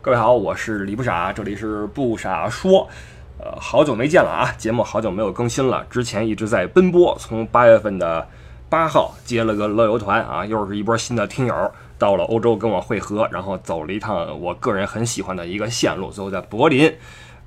[0.00, 2.88] 各位好，我是李不傻，这里是不傻说。
[3.40, 8.28] 呃，好久没见了啊，节目好久没有更新了，之前一直在奔波，从八月份的
[8.68, 16.96] 八号接了个乐游团啊，又是一波新的听友到了欧洲跟我会合，然后走了一趟我个人很喜欢的一个线路，最后在柏林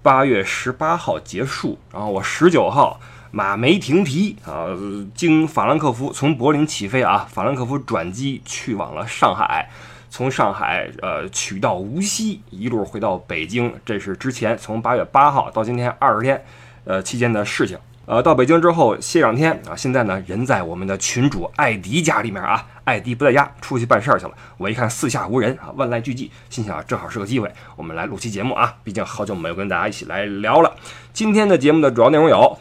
[0.01, 2.99] 八月十八号结束，然后我十九号
[3.31, 4.67] 马没停蹄啊，
[5.15, 9.69] 经法兰克福从柏林起飞啊，法兰克福转机去往了上海。
[10.11, 16.43] 从上海呃取到无锡，一路回到北京，这是之前从八月八号到今天二十天，
[16.83, 17.77] 呃期间的事情。
[18.05, 24.33] 呃，到北京之后歇两天啊，现在呢人在我们的群主艾迪家里面啊，艾迪不在家，出去办事儿去了。
[24.57, 30.75] 我一看四下无人啊，万籁俱寂，心想正好是个机会，我们来录期节目啊，毕竟好久没有跟大家一起来聊了。
[31.13, 32.59] 今天的节目的主要内容有，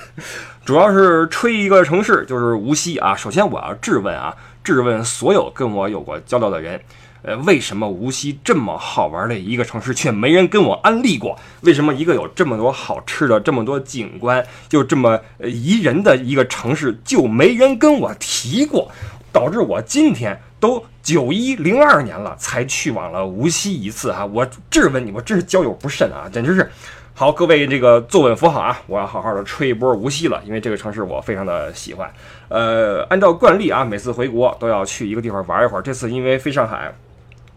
[0.66, 3.16] 主要是吹一个城市，就是无锡啊。
[3.16, 4.36] 首先我要质问啊。
[4.62, 6.80] 质问所有跟我有过交道的人，
[7.22, 11.38] 呃，为什么无锡这么好玩的一个城市，却没人跟我安利过？
[11.60, 18.90] 为什么一个有这么多好吃的、这么多景观、就这么宜人的一个城市，就没人跟我提过？
[19.32, 24.26] 导致我今天都九一零二年了，才去往了无锡一次哈！
[24.26, 26.70] 我质问你，我真是交友不慎啊，简直是！
[27.14, 28.80] 好，各位这个坐稳扶好啊！
[28.86, 32.10] 我要好好的吹一波无锡了，因为这个城市我非常的喜欢。
[32.48, 35.82] 呃，按照惯例啊，每次回国都要去一个地方玩一会儿。
[35.82, 36.92] 这次因为飞上海、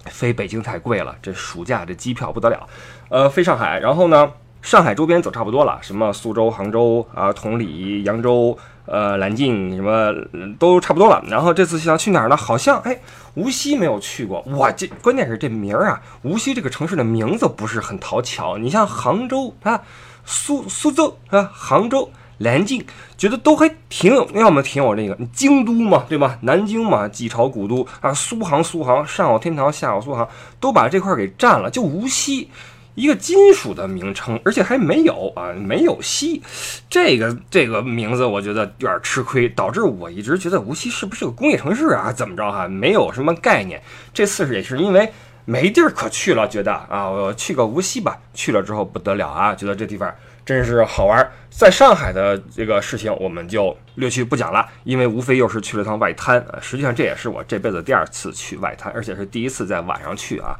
[0.08, 2.67] 飞北京太贵了，这暑假这机票不得了。
[3.08, 4.30] 呃，飞上海，然后呢，
[4.61, 8.58] 上海周边走差不多了，什么苏州、杭州啊、同里、扬州。
[8.86, 10.14] 呃，南京什么
[10.59, 11.23] 都差不多了。
[11.28, 12.38] 然后这次想去哪儿呢？
[12.38, 13.00] 好像哎，
[13.33, 14.42] 无锡没有去过。
[14.58, 18.58] 哇，这关键是这名儿啊，无锡这个城市的名字不是很讨巧。
[18.58, 19.81] 你像杭州啊，
[20.23, 22.86] 苏苏州啊，杭州、南京，
[23.17, 26.38] 觉得都还挺有，要么挺有那个京都嘛，对吧？
[26.42, 30.27] 南京嘛，几朝古都啊，苏杭苏杭，上有天堂，下有苏杭，
[30.59, 31.70] 都把这块儿给占了。
[31.70, 32.49] 就无锡。
[32.96, 36.42] 一个金属的名称，而且还没有啊，没有锡，
[36.90, 42.11] 这个这个名字我觉得有点吃亏，导致我一直觉得无锡是不是个工业城市啊？
[42.11, 42.67] 怎么着哈？
[42.67, 43.82] 没有什么概念。
[44.14, 45.11] 这次也是因为
[45.44, 48.17] 没地儿可去了，觉得啊，我去个无锡吧。
[48.34, 50.14] 去了之后不得了啊，觉得这地方
[50.45, 51.32] 真是好玩。
[51.50, 56.60] 在上海的这个事情我们就略去不讲了，因为无非又是去了趟外滩啊。
[56.61, 60.55] 实际上这也是我这辈子第二次去外滩，而且是第一次在晚上去啊。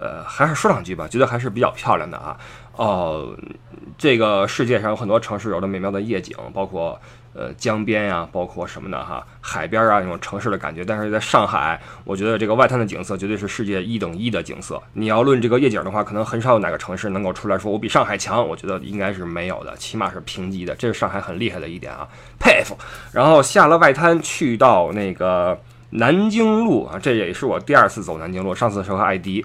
[0.00, 2.36] 呃，还是说两句吧，觉得还是比较漂亮的啊。
[2.76, 3.36] 哦，
[3.96, 7.00] 这个世界上有很多城市有着美妙的夜景，包括
[7.34, 10.84] 呃江边呀，包括什么的哈，海边啊那种城市的感觉。
[10.84, 14.80] 但是在上海，我觉得这个外滩的景色绝对是世界一等一的景色。
[14.92, 20.72] 你要论这个夜景的话，可能很少有哪个城市能够出来说我比上海强，我觉得应该是没有的，起码是平级的。
[20.76, 22.06] 这是上海很厉害的一点啊，
[22.38, 22.78] 佩服。
[23.10, 25.60] 然后下了外滩，去到那个
[25.90, 29.44] 南京路啊，这也是我第二次走南京路，上次是和艾迪。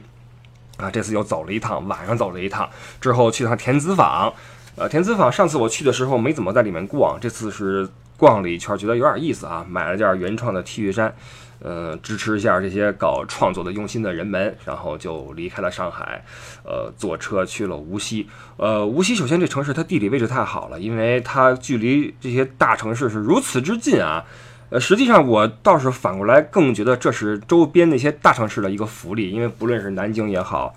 [0.84, 4.34] 啊，这次又走了一趟，晚上走了一趟，之后去趟田子坊。
[4.76, 11.14] 呃，田子坊上次我去的时候没怎么在里面逛，这次是逛了一圈，觉得有点意思啊，买了件原创的 T 恤衫，
[11.60, 16.26] 呃，支持一下这些搞创作的用心的人们，然后就离开了上海，
[16.64, 18.28] 呃，坐车去了无锡。
[18.58, 24.26] 呃，无锡首先这城市它地理位置太好了，因为它距离这些大城市是如此之近啊。
[24.74, 30.74] 呃，实际上我倒是反过来更觉得这是周边那些大城市的一个福利，因为不论是南京也好，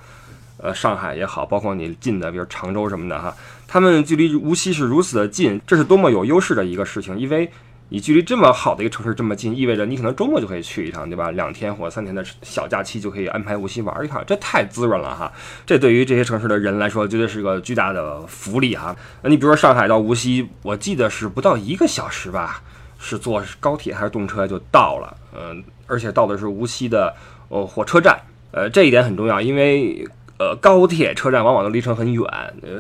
[0.59, 3.35] 呃，上海也好，包括你近的，比如常州什么的哈，
[3.67, 7.19] 他们距离无锡是如此的近，这是多么有优势的一个事情。
[7.19, 7.51] 因为
[7.89, 11.31] 你距离这么好的一个城市这么近，意味着你可能周末就可以去一趟，对吧？
[11.31, 15.33] 两天或三天的小假期就可以安排无锡玩一趟，这太滋润了哈！
[15.65, 18.95] 这对于这些城市的人来说，绝对是个巨大的福利哈。
[19.23, 22.61] 那你比如说上海到无锡，我记得是不到一个小时吧。
[22.99, 27.15] 是坐高铁还是动车就到了，嗯，而且到的是无锡的
[27.49, 28.21] 呃火车站，
[28.53, 30.07] 呃，这一点很重要，因为
[30.39, 32.25] 呃高铁车站往往都离城很远，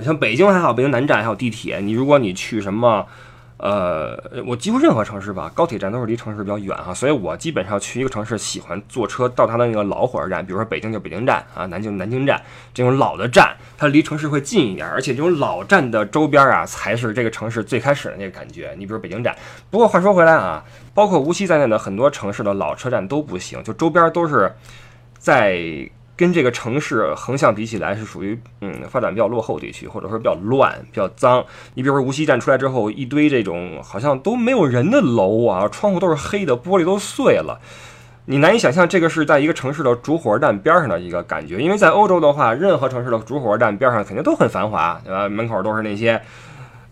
[0.04, 3.06] 像北京还好，北京南站还有地铁，你如果你去什么。
[3.58, 4.14] 呃，
[4.46, 12.38] 我几乎任何城市吧，高铁站都是离城市比较远哈，所以我基本上去一个城市，喜欢坐车到它的那个老火车站，比如说北京就北京站啊，南京南京站
[12.74, 18.74] 这种老的站，它离城市会近一点，而且这种老站的周边啊，才是这个城市最开始的那个感觉。
[18.76, 19.34] 你比如北京站，
[19.70, 24.52] 不过话说回来啊，包括无锡在内的很多城市的老车站都不行，就周边都是
[25.18, 25.88] 在。
[26.16, 31.44] 跟这个城市横向比起来，是属于嗯发展比较落后地区，或者说比较乱、比较脏。
[31.74, 37.60] 你比如说无锡站出来之后，一堆这种好像都没有人的楼啊，窗户都是黑的，玻璃都碎了，
[38.24, 41.60] 你难以想象这个是在一个城市的主火车站边上的一个感觉。
[41.60, 45.28] 因为在欧洲的话，任何城市的主火车站边上肯定都很繁华，对吧？
[45.28, 46.20] 门口都是那些。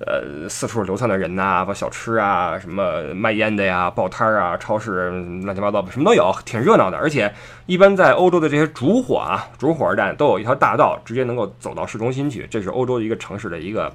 [0.07, 5.09] 呃，四处流窜的人呐，把小吃啊，什么卖烟的呀，报摊儿啊，超市
[5.43, 6.97] 乱七八糟什么都有，挺热闹的。
[6.99, 7.33] 而且
[7.65, 12.47] 一般在欧洲的这些主火啊，主火车站都有一条大道，直接能够走到市中心去。
[12.51, 13.91] 这是欧洲一个城市的一个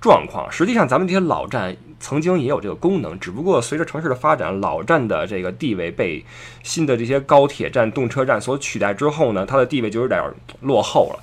[0.00, 0.46] 状况。
[0.52, 6.24] 实际上，咱们这些老站曾经也有这个功能，只不过随着城市的发展，老站的这个地位被
[6.62, 10.22] 新的这些高铁站、动车站所取代之后呢，它的地位就有点
[10.60, 11.18] 落后了。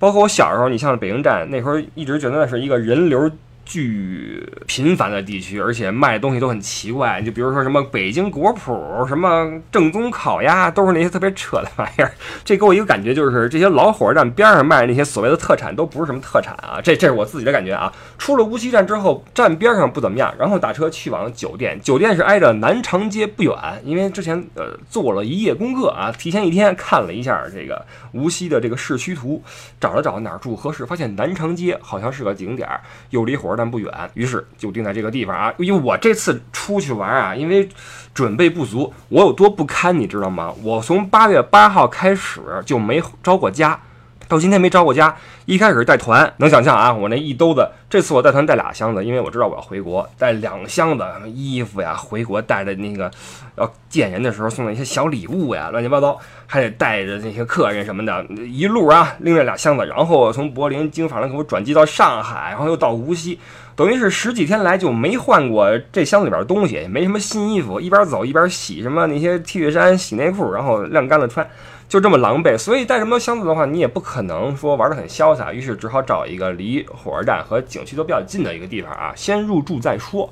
[0.00, 3.30] 包括我小时候，你像北京站，那时候一直觉得那是一个人流。
[3.66, 12.12] 巨频繁的地区，而且卖的东西都很奇怪，就比如说什么北京果脯、什么正宗烤鸭，都是那些特别扯的玩意儿。
[12.44, 16.80] 这给我一个感觉，就是这些老火车站边上卖的那些所谓的特产，都不是什么特产啊。
[16.80, 17.92] 这这是我自己的感觉啊。
[18.16, 23.52] 出了无锡站之后，站边上不怎么样，然后打车去往酒店，酒店是挨着南长街不远，
[23.84, 29.42] 因为之前呃做了一夜功课啊，提前一天看了一下这个无锡的这个市区图，
[29.80, 32.68] 找了找哪儿住合适，发现南长街好像是个景点，
[33.10, 33.55] 又离火车。
[33.56, 35.52] 但不远，于是就定在这个地方啊。
[35.58, 37.68] 因为我这次出去玩啊，因为
[38.12, 40.52] 准备不足，我有多不堪，你知道吗？
[40.62, 43.80] 我从八月八号开始就没着过家。
[44.28, 45.14] 到今天没着过家，
[45.44, 53.08] 一开始带团，能想象啊，我那一兜子，这次我带团带俩箱子，因为我知道我要回国，带两箱子衣服呀，回国带的那个
[53.56, 63.38] 要见人的时候送的一些小礼物呀，乱七八糟，还得带着那些客人什么的，一路啊拎着俩箱子，然后从柏林经法兰克福转机到上海，然后又到无锡，
[63.76, 71.48] 等于是十几天来就没换过这箱子里边东西，也没什么新衣服，一边走一边洗什么那些 T 恤衫、洗内裤，然后晾干了穿。
[71.88, 75.52] 就这么狼狈，所以带这么箱子的话，你也不可能说玩得很潇洒。
[75.52, 80.28] 于是只好找一个离火车站和景区都比较近的一个地方啊，先入住再说。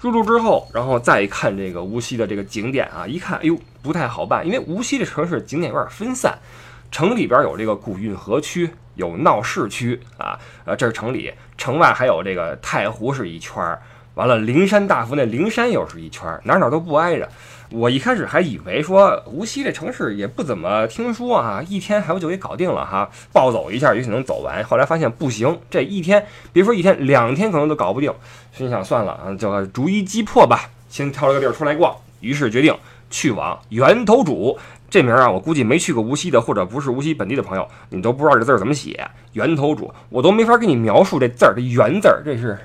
[0.00, 6.38] 入住之后，然后再看这个无锡的这个景点啊，一看，哎呦，不太好办，因为无锡这城市景点有点分散。
[6.90, 13.80] 城里边有这个古运河区，有闹市区啊，呃，这是城里；城外还有这个太湖是一圈儿，
[14.14, 17.28] 完了灵山大佛那灵山又是一圈儿，哪哪都不挨着。
[17.72, 24.62] 我一开始还以为说无锡这城市也不怎么听说啊，一天还不就给搞定了哈，暴走一下也许能走完。
[24.64, 28.12] 后来发现不行，这一天别说一天，两天可能都搞不定。
[28.52, 31.96] 心想算了啊，就逐一击破吧，先挑了个地儿出来逛。
[32.20, 32.76] 于是决定
[33.10, 34.58] 去往源头主
[34.90, 39.08] 这名啊，我估计没去过无锡的或者不是无锡本地的朋友，你都不知道这字怎么写。
[39.32, 42.58] 源头主，我都没法给你描述这字儿，这源字儿这是。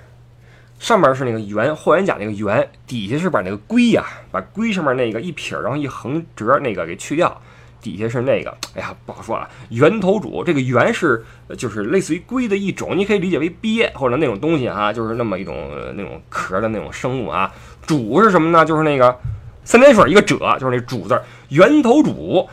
[0.80, 7.42] 上面是那个圆霍元甲那个圆，底下是把那个龟呀，把龟上面那个一撇，然后一横折那个给去掉，
[7.82, 9.50] 底下是那个，哎呀，不好说啊。
[9.70, 11.26] 圆头主这个圆是
[11.58, 15.56] 就是类似于龟的一种，你可以理解为鳖或者那种东西啊，就是那么一种
[15.96, 17.52] 那种壳的那种生物啊。
[17.86, 18.64] 主是什么呢？
[18.64, 19.18] 就是那个
[19.64, 21.20] 三点水一个者，就是那主字，
[21.50, 22.48] 圆头主。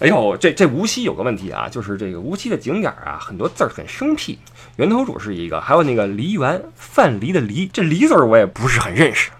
[0.00, 4.38] 哎呦，这这无锡有个问题啊，就是这个无锡的景点啊，很多字儿很生僻。
[4.76, 9.30] 源头主是一个，还有那个梨园，范蠡的梨，这梨字儿我也不是很认识。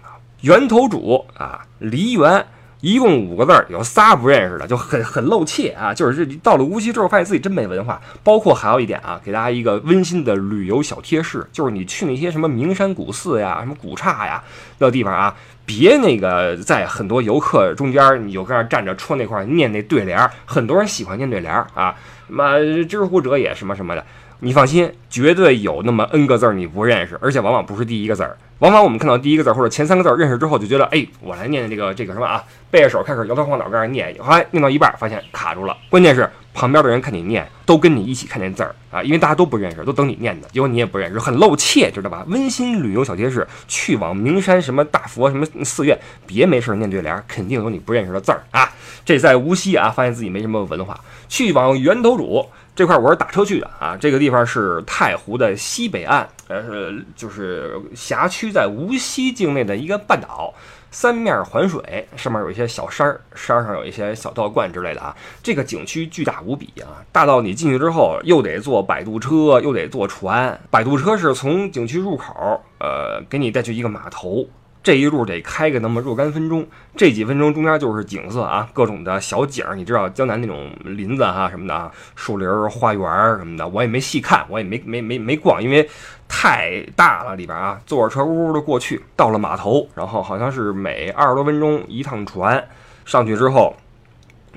[0.41, 2.45] 源头主啊，梨园，
[2.79, 5.93] 一共五个字儿，有仨不认识的，就很很露怯啊。
[5.93, 7.99] 就是这到了无锡之后，发现自己真没文化。
[8.23, 14.41] 包括还有一点啊，给大家一个温馨的旅游小贴士，就是你去那些什么名山古寺呀、什么古刹呀
[14.77, 15.35] 那地方啊，
[15.65, 20.31] 别那个在很多游客中间，你就跟那站着戳那块念那对联儿。
[20.45, 21.93] 很多人喜欢念对联儿啊，
[22.27, 24.05] 什么知乎者也什么什么的。
[24.39, 28.37] 你放心，绝对有那么 N 个字儿你不认识，而且往往不是第一个字儿。
[28.59, 32.41] 往往我们看到第一个字儿或者前三个字儿认识之后，就觉得，哎，我来念这个这个什么啊，
[32.71, 35.75] 背着手开始摇头晃脑跟那念，后来念到一半发现卡住了。
[35.89, 42.23] 关键是旁边的人看你念，都跟你一起看见字儿啊，因为大家都不认识，都等你念的，结果你也不认识，很露怯，知道吧？
[42.27, 48.71] 温馨旅游小贴士：去往名山什么大佛什么寺院，别没事念对联，肯定有你不认识的字儿啊。
[49.03, 52.47] 这在无锡啊，发现自己没什么文化，去往源头主。
[52.75, 60.53] 这块我是打车去的啊，这个地方是太湖的西北岸，呃，就是辖区在无锡境内的一个半岛，
[60.91, 65.15] 三面环水，上面有一些小山儿，山上有一些小道观之类的啊。
[65.41, 70.59] 这个景区巨大无比啊，大到你进去之后又得坐摆渡车，又得坐船。
[70.69, 74.45] 摆渡车是从景区入口，呃，给你带去一个码头。
[74.85, 76.63] 这一路得开个那么若干分钟，
[76.95, 83.03] 这几分钟中间就是景色啊，各种的小景儿，你知道江南那种林子哈什么的啊，树林、花园
[83.39, 85.89] 什么的，我也没细看，我也没没没没逛，因为
[86.27, 87.81] 太大了里边啊。
[87.87, 92.63] 坐着车呜呜的过去，到了码头，然后好像是每二十多分钟一趟船，
[93.05, 93.75] 上去之后，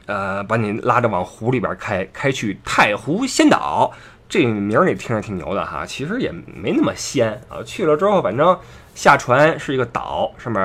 [0.04, 3.90] 呃，把你拉着往湖里边开，开去太湖仙岛。
[4.28, 7.62] 这名儿你听着挺牛的哈，其实也没那么仙啊。
[7.64, 8.58] 去了之后，反正。
[8.98, 10.60] 下船是一个岛，上面，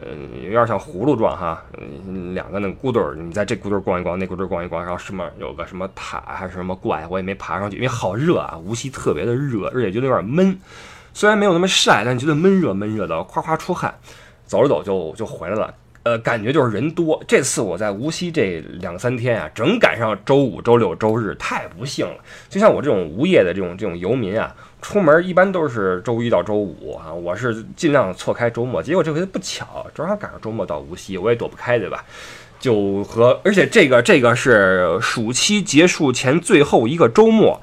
[0.00, 0.08] 呃，
[0.42, 1.62] 有点像葫芦状哈，
[2.32, 10.58] 两个那个墩儿，你在这墩儿逛一逛，那墩儿逛一逛，然后上面有个什么塔还是什么怪，我也没爬上去，因为好热啊，无锡特别的热，而且觉得有点闷。
[11.12, 13.94] 虽然没有那么晒，但觉得闷热闷热的，夸夸出汗，
[14.46, 15.74] 走着走就就回来了。
[16.04, 17.22] 呃，感觉就是人多。
[17.28, 22.16] 这次我在无锡这两三天啊，正赶上周五、周六、周日，太不幸了。
[22.48, 28.82] 就像我这种无业的这种这种游民啊，出门一般都是周一到周五啊，我是尽量错开周末。
[28.82, 32.04] 结果这回不巧，正好赶上周末到无锡，我也躲不开，对吧？
[32.58, 37.60] 就和而且这个这个是暑期结束前最后一个周末，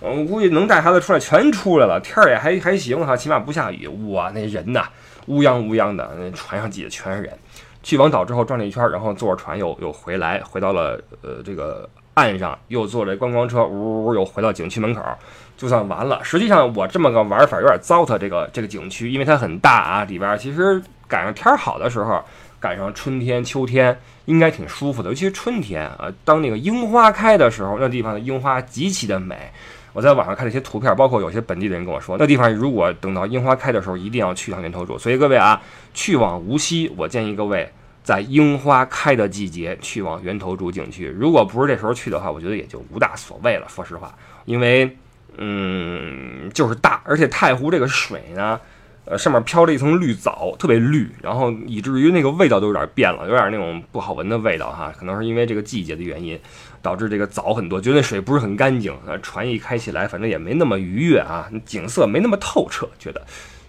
[0.00, 3.86] 我估计能带孩子出来全出来了，天儿也还还行哈，起码不下雨。
[4.10, 4.86] 哇，那人呐，
[5.26, 7.32] 乌泱乌泱的，那船上挤的全是人。
[7.82, 15.02] 去完岛之后转了一圈，然后坐着船又又回来，回到了呃这个岸上，又坐着观光车，呜呜呜又回到景区门口，
[15.56, 16.22] 就算完了。
[16.22, 22.22] 实际上我这么个玩法有点糟蹋这个这个景区，因为它很大啊，里边其实赶上天好的时候，
[22.58, 29.36] 赶上春天秋天应该挺舒服的，尤其是春天啊，当那个樱花开的时候，那地方的樱花极其的美。
[29.92, 34.98] 我在网上看了一些图片，包括有些本地的人跟我说，那地方如果等到樱花开的时候，一定要去趟源头渚。
[34.98, 37.70] 所以各位啊，去往无锡，我建议各位
[38.02, 41.06] 在樱花开的季节去往源头渚景区。
[41.06, 43.68] 如果不是这时候去的话，我觉得也就无大所谓了。
[43.68, 44.12] 说实话，
[44.46, 44.96] 因为
[45.38, 48.60] 嗯，就是大，而且太湖这个水呢。
[49.06, 54.90] 呃，上面飘着一层绿藻，特别绿，然后以至于那个味道都有点变了，有点那种不好闻的味道哈。
[54.98, 56.40] 可能是因为这个季节的原因，
[56.80, 58.96] 导致这个藻很多，觉得那水不是很干净。
[59.06, 63.20] 呃，船一开起来，反正也没那么愉悦啊，景色没那么透彻，觉得。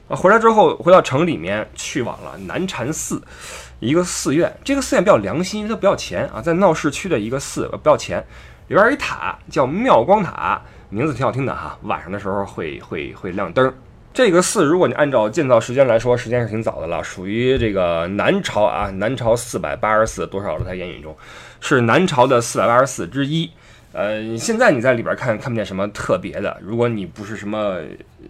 [0.07, 3.21] 啊，回来之后回到城里面，去往了南禅寺，
[3.81, 4.55] 一个寺院。
[4.63, 8.25] 这个寺院比较良心，因为它不要钱啊，在闹市区的一个寺，不要钱。
[8.67, 10.61] 里边有一塔叫妙光塔，
[10.95, 11.77] 名字挺好听的哈。
[11.83, 13.73] 晚上的时候会会会亮灯。
[14.13, 20.63] 这个寺，如果你按照建造时间来说，时间是挺早的了，属于这个南朝啊，南朝四百八十四多少了？
[20.63, 21.13] 在言语中，
[21.59, 23.51] 是南朝的四百八十四之一。
[23.91, 26.57] 呃，现在你在里边看看不见什么特别的。
[26.61, 27.77] 如果你不是什么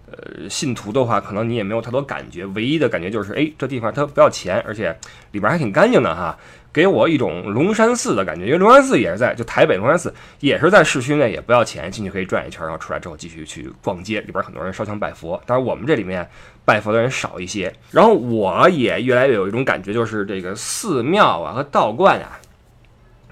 [0.10, 2.48] 呃信徒的话，可能你也没有太多感觉。
[2.48, 4.98] 唯一的感觉就是，哎，这地方它不要钱，而且
[5.34, 6.36] 里边还挺干净的哈。
[6.75, 14.20] 给我一种龙山寺的感觉，因为龙山寺也是在就台北龙山寺也是在市区内，也不要钱，进去可以转一圈，然后出来之后继续去逛街。
[14.20, 16.27] 里边很多人烧香拜佛，当然我们这里面
[16.65, 17.74] 拜佛的人少一些。
[17.91, 22.41] 然后我也越来越有一种感觉，就是这个寺庙啊和道观啊，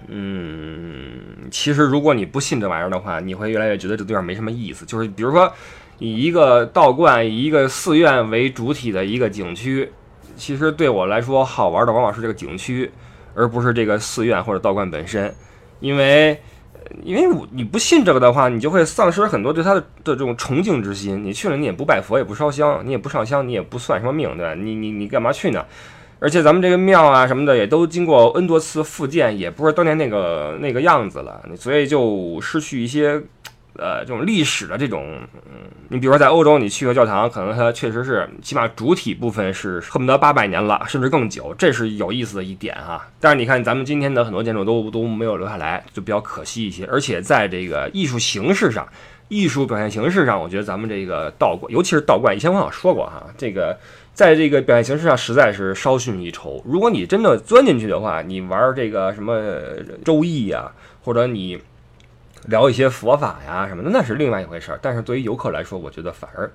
[0.07, 4.85] 嗯，其实如果你不信这玩意儿的话，你会越来越觉得这地方没什么意思。
[4.85, 5.51] 就是比如说
[5.99, 9.91] 以一个道观、以一个寺院为主体的一个景区，
[10.37, 12.89] 其实对我来说好玩的往往是这个景区。
[13.35, 15.33] 而不是这个寺院或者道观本身，
[15.79, 16.39] 因为，
[17.03, 21.23] 因为你不信这个的话，你就会丧失很多对他的的这种崇敬之心。
[21.23, 24.53] 你去了，你也不拜佛，也不烧香，你也不上香，你也不算什么命，对吧？
[24.55, 25.65] 你你你干嘛去呢？
[26.19, 33.21] 而且咱们这个庙啊什么的，也都经过 N 多次复建，也不是当年那个那个样子了，所以就失去一些。
[33.75, 43.03] 呃，这种历史的这种，嗯，你比如说在欧洲，你去个教堂，可能它确实是起码主体部分是恨不得八百年了，甚至更久，这是有意思的一点哈。
[43.19, 46.85] 但是你看咱们今天的很多建筑都都没有留下来，就比较可惜一些。
[46.85, 48.87] 而且在这个艺术形式上，
[49.27, 53.75] 艺术表现形式上，我觉得咱们这个道观，尤其是道观，以前我好像说过哈，这个
[54.13, 56.63] 在这个表现形式上实在是稍逊一筹。
[56.63, 59.41] 如果你真的钻进去的话，你玩这个什么
[60.05, 61.57] 周易呀，或者你。
[62.47, 64.79] 聊一些佛法呀什么的，那是另外一回事儿。
[64.81, 66.51] 但是对于游客来说，我觉得反而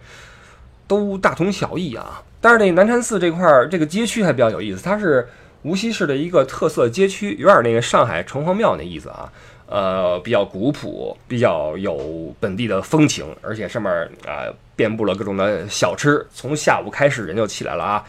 [0.86, 2.22] 都大同小异啊。
[2.40, 5.28] 但是那南禅寺这块儿这个街区还比较有意思，它是
[5.62, 9.32] 无锡市的一个特色街区，有点那个上海城隍庙那意思啊。
[9.66, 13.92] 呃，比较古朴，比较有本地的风情，而且上面
[14.26, 16.26] 啊遍布了各种的小吃。
[16.32, 18.02] 从下午开始人就起来了啊。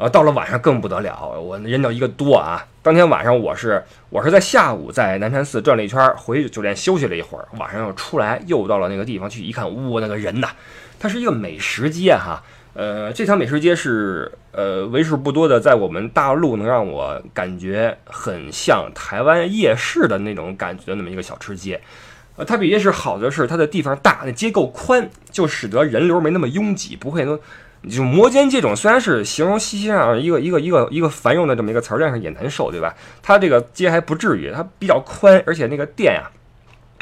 [0.00, 2.66] 呃，到了晚上更不得了，我人叫一个多啊！
[2.80, 10.48] 当天晚上我是我是在下午在南禅寺转了一圈，回酒店休息了一会儿，晚上又出来，又到了那个地方去一看，哇，那个人呐，
[10.98, 12.42] 它是一个美食街哈。
[12.72, 21.78] 呃，这条美食街是呃为数不多的，在我们大陆能让我感觉很像台湾夜市的那种感觉的那么一个小吃街。
[22.36, 27.38] 呃，它比夜市好的是它的地方大，那街够宽，就使得人流没那么拥挤，不会说。
[27.88, 32.94] 就摩肩接踵，虽然是形容西西上一个一个一个一个繁荣的这么一个词儿，但是也难受，对吧？
[33.22, 36.30] 它这个街还不至于，它比较宽，而且那个店呀，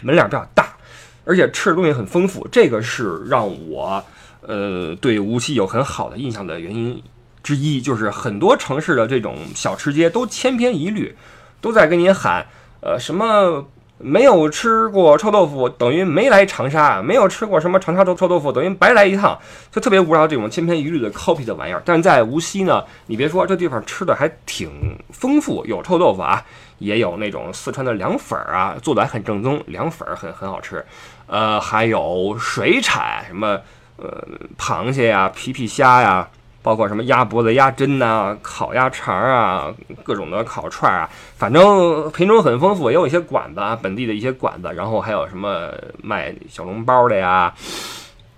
[0.02, 0.76] 门脸比较大，
[1.25, 4.04] 而且吃的东西很丰富，这个是让我
[4.42, 7.02] 呃对无锡有很好的印象的原因
[7.42, 7.80] 之一。
[7.80, 11.16] 就是很多城市的这种小吃街都千篇一律，
[11.61, 12.47] 都在跟您喊
[12.80, 13.68] 呃什么。
[13.98, 19.38] 没有吃过臭豆腐等于没来长沙，没有吃过什么长沙臭臭豆腐等于白来一趟，
[19.70, 21.82] 就特别无聊这种千篇一律的 copy 的玩意儿。
[21.84, 26.44] 但在无锡呢，你别说这地方吃的还挺丰富，有臭豆腐啊，
[26.78, 30.84] 也有那种四川的凉粉儿啊，做的还很正宗，凉粉儿很很好吃。
[31.26, 33.58] 呃，还有水产什么
[33.96, 34.24] 呃，
[34.56, 36.28] 螃蟹呀、皮皮虾呀，
[36.62, 39.72] 包括什么鸭脖子、鸭胗呐、烤鸭肠啊，
[40.02, 45.70] 各种的烤串啊，反正品种很丰富，也有一些馆子啊，本地的一些馆子，然后还有什么
[46.02, 47.54] 卖小笼包的呀。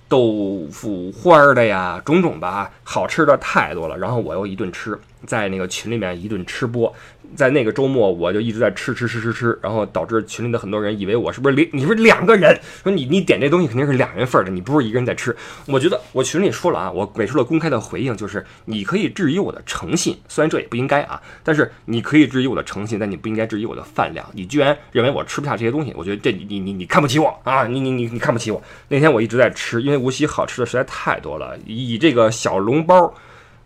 [0.09, 3.97] 豆腐花的呀，种种吧，好吃的太多了。
[3.97, 6.93] 然后我又一顿吃，在那个群里面一顿吃播。
[7.37, 12.59] 在那个周末，我就一直在吃吃吃吃吃，然后导致群里的很多人以为我是不是两你是两个人？
[12.83, 15.35] 说你你点这东西肯定是两人份的，你不是一个人在吃。
[15.67, 24.27] 我觉得我群里说了啊，我给出了公开的回应，就是你可以质疑我的诚信，虽然这也不应该啊，但是你可以质疑我的诚信，但你不应该质疑我的饭量。
[24.33, 27.67] 你居然认为我吃不下这些东西，我觉得这你你你你看不起我啊！
[27.67, 28.63] 你你你你看不起我。
[28.89, 33.15] 那天我一直在吃，因为无锡好吃的实在太多了，以这个小笼包。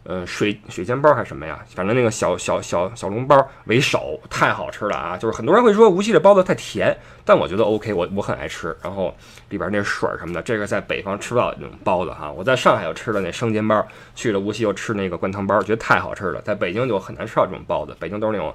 [0.04, 1.64] 呃，水水煎包还是什么呀？
[1.74, 5.16] 反正那个小小小小笼包为首，太好吃了啊！
[5.16, 6.94] 就是很多人会说无锡的包子太甜，
[7.24, 8.76] 但我觉得 OK，我我很爱吃。
[8.82, 9.14] 然后
[9.48, 12.30] 里边那水什么的，这个在北方吃不到那种包子哈。
[12.30, 16.42] 我在上海又吃了那生煎包，去了无锡又吃那个灌汤包，觉得太好吃了。
[16.42, 18.54] 在北京就很难吃到这种包子，北京都是那种。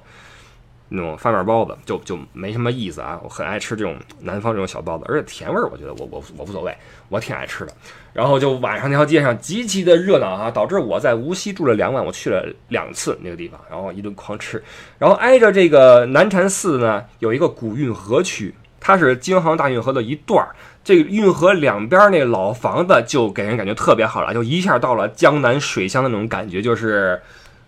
[0.92, 3.20] 那种发面包子就就没什么意思啊！
[3.22, 6.76] 我很爱吃这种南方这种小包子，而且甜味儿，我觉得我我我无所谓，
[7.08, 7.72] 我挺爱吃的。
[8.12, 14.60] 然后就晚上那条街上极其的热闹啊，导致我在无锡住了两晚，我去了两次那个地方，然后一顿狂吃。
[14.98, 20.50] 然后挨着这个南禅寺呢，有一个古运河区，它是京杭大运河的一段儿。
[20.82, 27.22] 这个运河两边那老房子就给人感觉特别好了，就一下到了江南水乡的那种感觉，就是。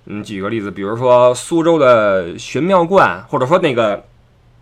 [0.07, 4.05] 嗯，举个例子，比如说苏州的玄妙观，或者说那个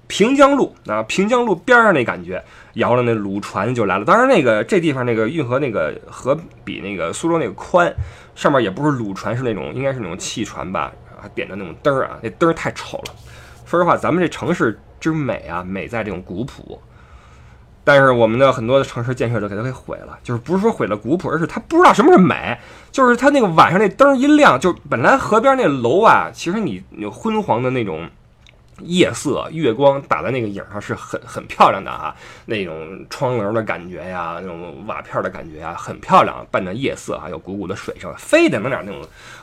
[0.07, 2.43] 平江路啊，平江路边上那感觉，
[2.75, 4.05] 摇着那鲁船就来了。
[4.05, 7.91] 当然，那个这地方那个运河那个河比那个苏州那个宽，
[8.35, 13.15] 上面也不是鲁船，是那种应该是那种汽船吧，还，点的那种灯儿啊，那灯儿太丑了。
[13.65, 16.79] 说实话，咱们这城市之美啊，美在这种古朴。
[17.83, 22.59] 但是我们的很多的城市建设都给它给毁了，就是不是说毁了古朴，而是他不知道什么是美，
[22.93, 28.09] 就是他那个晚上那灯一亮，就本来河边那楼啊，其实你有昏黄的那种
[28.83, 32.15] 夜色，月光打在那个影上是很很漂亮的啊，
[32.47, 39.03] 那种窗棱的感觉呀，那种瓦片的感觉呀，很漂亮，伴着夜色啊，有鼓鼓的水声，非得弄点那种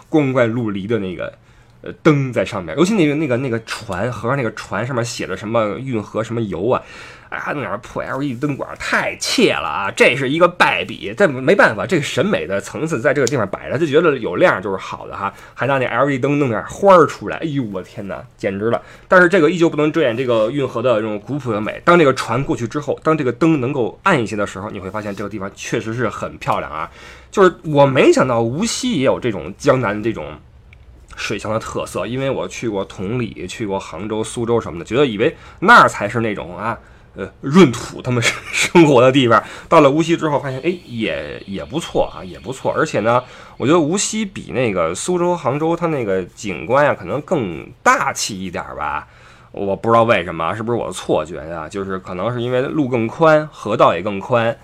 [0.09, 1.33] 光怪陆离的那个
[1.81, 6.81] 呃灯在上面，尤其那个那个那个船，河上那个船上面写着什么运河什么游啊。
[7.29, 9.91] 哎，还弄点破 LED 灯管，太怯了啊！
[9.91, 15.33] 这是一个败笔，但没办法，这个审美的层次在这个地方摆着，就觉得有亮就是好的哈。
[15.53, 18.81] 还拿那 LED 灯弄点花儿出来，哎呦我天哪，简直了！
[19.09, 21.81] 但是这个依旧不能遮掩这个运河的这种古朴的美。
[21.83, 26.89] 当这个船过去之后，当这个灯能够暗一些的时候，你会发现这个地方确实是很漂亮啊。
[27.29, 30.39] 就是我没想到无锡也有这种江南这种
[31.17, 36.79] 水乡的特色，因为我去过同里，去过杭州、苏州什么的，觉得以为那儿才是那种啊。
[37.15, 38.21] 呃，闰土他们
[38.53, 42.71] 生活的地方，到了无锡之后，发现哎，也也不错啊，也不错。
[42.71, 43.23] 而且呢，
[43.57, 49.07] 我觉得无锡比那个苏州、杭州，它那个景观呀，可能更大气一点吧。
[49.51, 51.67] 我不知道为什么，是不是我的错觉呀？
[51.67, 54.55] 就是可能是因为路更宽，河道也更宽。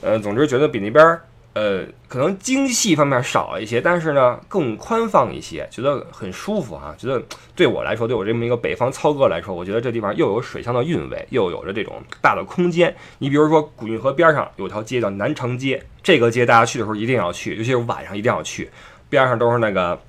[0.00, 1.16] 呃，总之觉得比那边。
[1.60, 6.94] 呃，可能精细方面少一些，但是呢，更宽放一些，觉得很舒服哈。
[6.96, 7.22] 觉得
[7.54, 12.96] 对我来说，对我这么一个北方操哥来说，我觉得这地方又有水乡的韵味，又有着这种大的空间。
[13.18, 18.70] 你比如说，古运河边上有条街叫南长街，这个街大家去的时候一定要去，尤其是晚上一定要去。
[19.10, 20.00] 边上都是那个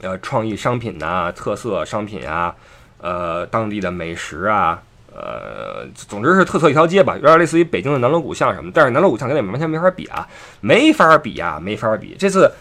[0.00, 2.52] 呃创意商品呐、特色商品啊、
[2.98, 4.82] 呃当地的美食啊。
[5.18, 10.28] 呃，总之是特色一条街吧，有点类似于北京的南锣鼓巷什么，但是南锣鼓巷跟那完全没法比啊，
[10.60, 12.14] 没法比啊，没法比。
[12.18, 12.52] 这次，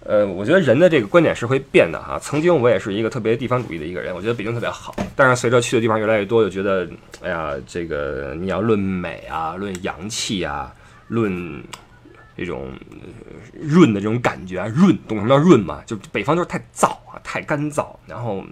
[0.00, 2.18] 呃，我觉得人的这个观点是会变的哈。
[2.18, 6.88] 曾经我也是一个特别地方主义的一个人，我觉得北京特别好，但是随着去的地方越来越多，就觉得，
[7.22, 10.72] 哎呀，这个你要论美啊，论洋气啊，
[11.08, 11.62] 论
[12.34, 12.72] 这种
[13.60, 15.82] 润的这种感觉啊，润，懂什么叫润吗？
[15.84, 18.42] 就北方就是太燥啊，太干燥，然后。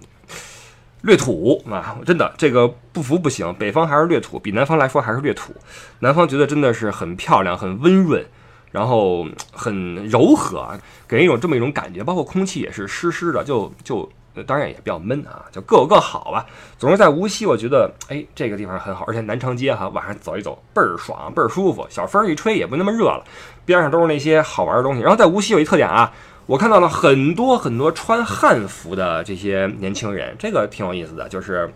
[1.03, 3.53] 略土啊，真的这个不服不行。
[3.55, 5.53] 北方还是略土，比南方来说还是略土。
[5.99, 8.25] 南方觉得真的是很漂亮、很温润，
[8.71, 10.69] 然后很柔和，
[11.09, 12.05] 给人一种这么一种感觉。
[12.05, 14.09] 包括空气也是湿湿的，就就
[14.47, 16.47] 当然也比较闷啊，就各有各好吧。
[16.79, 23.25] 总之在无锡，我觉得哎这个地方很好，而且南长街哈晚上走一走倍儿爽，倍儿舒服，小风一吹也不那么热了，
[23.65, 25.01] 边上都是那些好玩的东西。
[25.01, 26.13] 然后在无锡有一特点啊。
[26.53, 31.73] 我看到了很多很多穿汉服的这些年轻人，这个挺有意思的，就是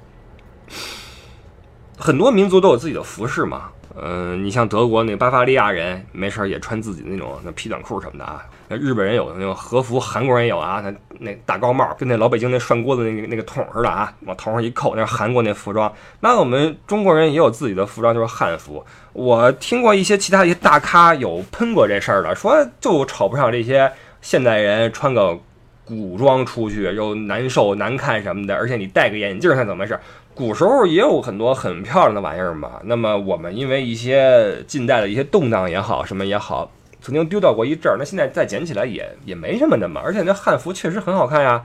[1.96, 3.70] 很多民族都有自己的服饰嘛。
[3.98, 8.44] 嗯，你像德国那巴伐利亚人，没事儿也穿自己那种那皮短裤什么的啊。
[8.68, 15.90] 那日本人有那种和服，韩国人有啊，那那大高帽跟那老北京那涮锅子那个那个桶似的啊，往头上一扣，那韩国那服装。
[16.20, 18.84] 那我们中国人也有自己的服装，就是汉服。
[19.14, 23.90] 我听过一些其他一些大咖有喷过这事儿的，说就瞅不上这些
[24.26, 25.38] 现代人穿个
[25.84, 29.96] 古装出去又难受难看什么的，而且你戴个眼镜，看怎么回事？
[30.34, 32.72] 古时候也有很多很漂亮的玩意儿嘛。
[32.82, 36.68] 那么我们因为一些近代的一些动荡也好，什么也好，
[37.00, 37.96] 曾经丢掉过一阵儿。
[38.00, 40.00] 那现在再捡起来也也没什么的嘛。
[40.04, 41.64] 而且那汉服确实很好看呀。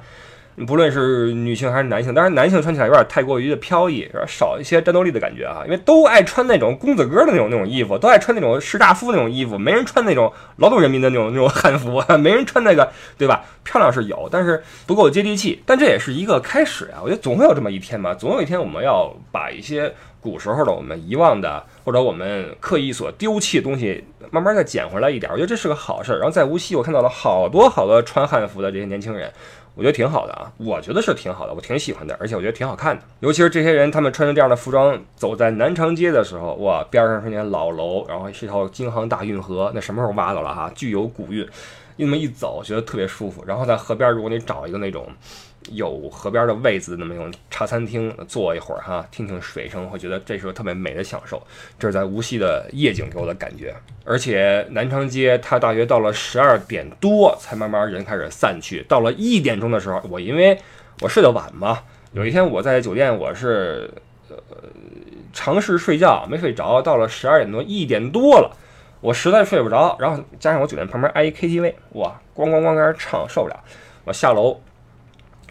[0.68, 5.64] 不论是女性还是男性，当然男性穿起来有点太过于的飘逸，少一些战斗力的感觉啊。
[5.66, 13.44] 因为都爱穿那种公子哥的那种那种衣服，都爱穿那种士大夫那种衣服，没人穿那种劳动人民的那种那种汉服啊， 没人穿那个，对吧？
[13.64, 15.62] 漂亮是有，但是不够接地气。
[15.66, 17.00] 但这也是一个开始啊！
[17.02, 25.32] 我觉得总会有这么一天嘛，总有一天我们要把一些古时候的我们遗忘的，或者我们刻意所丢弃的东西，慢慢再捡回来一点。
[25.32, 26.18] 我觉得这是个好事儿。
[26.18, 29.32] 然后在无锡，我看到了好多好多穿汉服的这些年轻人。
[29.82, 33.02] 我觉得挺好的啊，我觉得是挺好的，我挺喜欢的，而且我觉得挺好看的。
[33.22, 40.72] 尤其是这些人，他们穿着这样的服装走在南长街的时候，哇，边上是那老楼，然后是一条京杭大运河，那什么时候挖的了哈？
[40.76, 41.44] 具有古韵，
[41.96, 43.44] 那么一走，觉得特别舒服。
[43.48, 45.08] 然后在河边，如果你找一个那种。
[45.70, 51.42] 有河边的位子，那么种茶餐厅坐一会儿哈，听听水声，会觉得这是个特别美的享受。
[51.78, 53.74] 这是在无锡的夜景给我的感觉。
[54.04, 60.58] 而且南昌街它大约到了十二点多才慢慢人开始散去，到了一点钟的时候，我因为
[61.02, 63.90] 我睡得晚嘛，有一天我在酒店我是
[64.30, 64.38] 呃
[65.32, 68.58] 尝试睡觉没睡着，到了十二点多一点多了，
[69.00, 73.64] 我实在睡不着，然后加上我酒店旁边挨一 KTV，哇，咣咣咣开始唱，受不了，
[74.06, 74.60] 我下楼。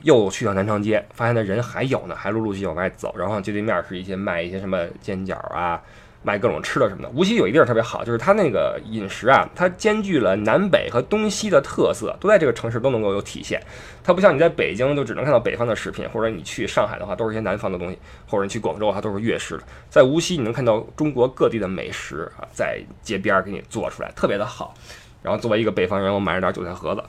[0.02, 3.14] 又去到南长街，发现那人还有呢，还陆陆续续往外走。
[3.16, 5.80] 然后街对面是一些卖一些什么煎饺啊，
[6.22, 7.08] 卖各种吃的什么的。
[7.10, 13.60] 无锡有一地儿特别好，就是它那个饮食啊，它兼具了南北和东西的特色，都在这个城市都能够有体现。
[14.02, 19.62] 它不像你在北京就只能看到北方的食品，或者你去上海的话都是一些南方的东西，或者你去广州它都是粤式的。
[19.88, 24.74] 在无锡你能看到中国各地的美食啊，在街边给你做出来，特别的好。
[25.22, 27.02] 然后作为一个北方人，我买了点韭菜盒子。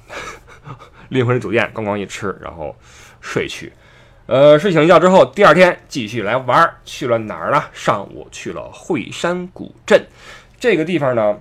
[1.09, 2.73] 拎回酒店，咣咣一吃，然后
[3.19, 3.71] 睡去。
[4.27, 7.61] 呃，睡醒一觉之后，第二天继续来玩儿，去了哪儿呢？
[7.73, 10.01] 上午去了惠山古镇，
[10.57, 11.37] 这个地方呢，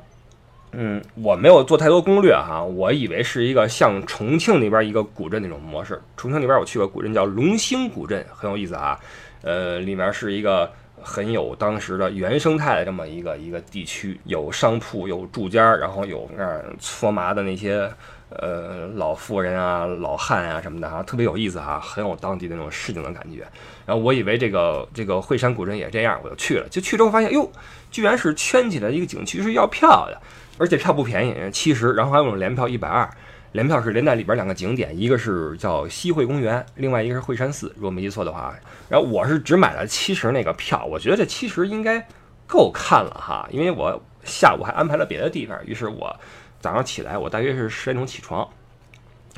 [0.72, 6.02] 嗯，我没有做太多攻略哈，我以为是一个像重庆那边一个古镇那种模式。
[6.16, 8.98] 重庆那边我去过古镇叫龙兴古镇，很有意思啊。
[9.42, 10.72] 呃，里面是一个
[11.02, 17.90] 很有当时的原生态的这么一个一个地区，有商铺，有住家，然后有那儿搓麻的那些。
[18.32, 23.44] 呃，老妇人啊，老汉啊什么的哈，特别有意思哈，很有当地那种市井的感觉。
[23.84, 26.68] 然后我以为这个这个惠山古镇也这样，我就去了。
[26.70, 27.50] 就去之后发现，哟，
[27.90, 30.22] 居然是圈起来一个景区是要票的，
[30.58, 31.90] 而且票不便宜，七十。
[31.94, 33.10] 然后还有种联票一百二，
[33.52, 38.54] 联票是连在里边两个景点，一个是叫西汇公园，另外一个是惠山寺，如果没记错的话。
[38.88, 42.06] 然后我是只买了七十那个票，我觉得这七十应该
[42.46, 46.14] 够看了哈，因为我下午还安排了别的地方，于是我。
[46.62, 48.46] 早上起来，我大约是十点钟起床，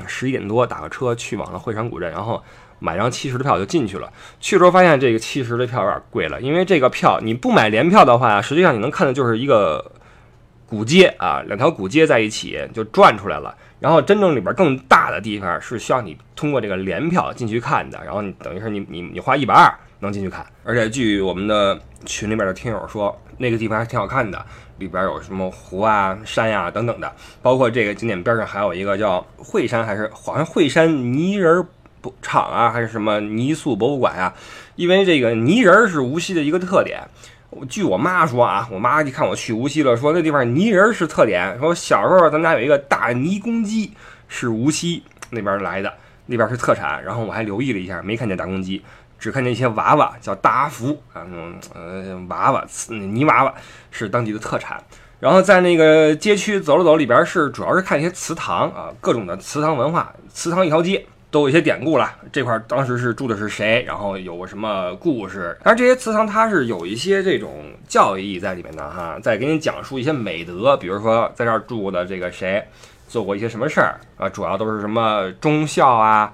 [0.05, 2.43] 十一点多打个车去往了惠山古镇，然后
[2.79, 4.11] 买张七十的票就进去了。
[4.41, 9.89] 去时候发现这个七十的票有点贵了，因为这个票你不买联票的话，实际上你能看的就是一个
[10.67, 13.55] 古街啊，两条古街在一起就转出来了。
[13.83, 19.69] 然后真正里边更大的地方是需要你通过这个联票进去看的，然后你等于是你你你花一百二
[19.99, 20.45] 能进去看。
[20.63, 24.45] 而且据我们的群里边的听友说，那个地方还挺好看的。
[24.77, 31.65] 里边有什么湖啊、山呀等等的，包括这个景点边上还有一个叫惠山，还是好像惠山泥人
[32.21, 34.33] 厂啊，还是什么泥塑博物馆啊？
[34.77, 37.01] 因为这个泥人儿是无锡的一个特点。
[37.69, 41.57] 据我妈说啊，我妈一看我去无锡了，说那地方泥人是特点。
[41.59, 43.93] 说小时候咱家有一个大泥公鸡，
[44.27, 45.93] 是无锡那边来的，
[46.25, 47.03] 那边是特产。
[47.03, 48.83] 然后我还留意了一下，没看见大公鸡。
[49.19, 53.53] 只看见一些娃娃，叫大阿福啊，那种呃娃娃，泥娃娃
[53.89, 54.83] 是当地的特产。
[55.21, 60.13] 然后在那个街区走了走，里边是主要是看一些祠堂啊，各种的祠堂文化。
[60.33, 65.57] 祠堂一条街都有一些典故了，这块当时是住的是谁，然后有个什么故事。
[65.63, 72.63] 当然这些祠堂它是有一些这种教育意义在里面的哈，在给你讲述一些美德，比如说在这儿住的这个谁
[73.07, 76.31] 做过一些什么事儿啊，主要都是什么忠孝啊。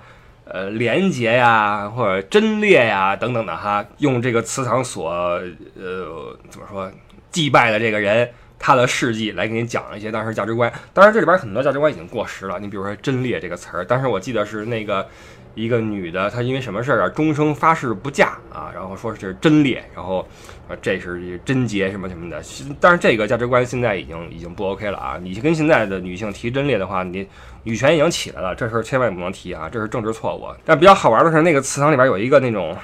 [0.52, 6.92] 呃，廉洁呀，或者贞烈呀，等等的哈，用这个祠堂所呃怎么说
[7.32, 8.28] 祭拜的这个人
[8.60, 10.72] 他的事迹来给你讲一些当时价值观。
[10.94, 15.08] 当然这里边很多价值观已经过时了，你比如说“贞烈”这个词儿，当时我记得是那个
[15.56, 20.28] 一个女的，她因为什么事儿啊，终生发誓不嫁啊，然后说是贞烈，然后
[20.68, 22.42] 呃这是贞洁什么什么的。
[22.80, 25.18] 但是这个价值观现在已经已经不 OK 了啊！
[25.22, 27.26] 你跟现在的女性提贞烈的话，你
[27.64, 30.48] 女权已经起来了，这事儿千万不能提啊，这是政治错误。
[30.66, 32.78] 但比较好玩的是，那个祠堂里边有一个那种。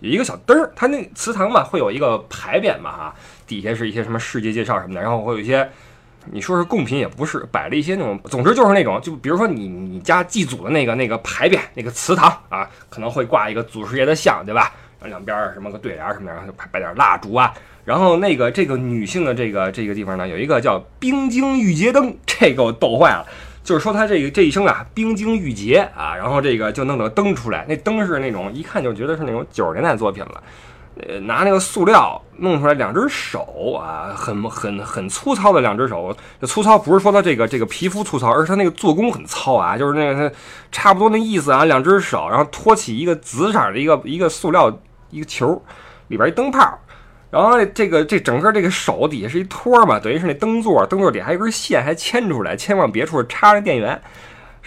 [0.00, 3.14] 有一个小灯儿，它那祠堂嘛，会有一个牌匾嘛，哈，
[3.48, 5.68] 底下是一些什么世界介绍什么的，然后会有一些，
[6.30, 14.72] 你说是贡品也不是，摆了一些那种，总之就是那种，就比如说你你家祭祖的那个那个牌匾，那个祠堂啊，可能会挂一个祖师爷的像，对吧？
[15.00, 23.26] 然后两边什么个对联什么的，然后摆点蜡烛啊，然后那个这个女性的这个这个地方呢，有一个叫冰晶玉洁灯，这给我逗坏了。
[23.64, 30.42] 就是说他这个这一生啊，冰晶玉洁啊，然后这个就弄个灯出来，那灯是那种一看就觉得是那种九十年代作品了，
[31.06, 40.32] 呃，拿那个塑料弄出来两只手啊，很很很粗糙的两只手，这粗糙不是说它这个这个皮肤粗糙，而是它那个做工很糙啊，就是那个
[40.72, 44.76] 差不多那意思啊，两只手，然后托起一个紫色的一个一个塑料
[45.10, 45.62] 一个球，
[46.08, 46.78] 里边一灯泡。
[47.30, 54.00] 然后这个这整个这个手底下是一托嘛，等于是那灯座，灯座底下还有根线还牵出来，牵往别处插着电源，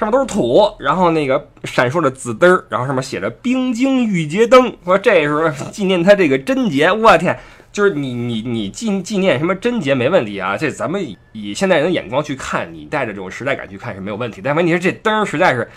[0.01, 6.91] 上面都是土，然后那个闪烁着紫灯儿，然后上面写着“冰晶玉洁灯”，说这时候纪念他这个贞洁。
[6.91, 7.37] 我天，
[7.71, 10.99] 就是你你你纪纪念什么贞洁没问题啊，这咱们
[11.33, 14.41] 以现代人的眼光去看，你带着这种时代感去看是没有问题。
[14.43, 15.69] 但问题是这灯实在是